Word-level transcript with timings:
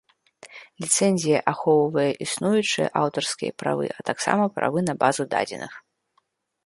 Ліцэнзія 0.85 1.39
ахоўвае 1.51 2.07
існуючыя 2.27 2.87
аўтарскія 3.03 3.51
правы, 3.65 3.87
а 3.97 4.07
таксама 4.09 4.43
правы 4.57 4.79
на 4.89 4.93
базу 5.05 5.23
дадзеных. 5.35 5.73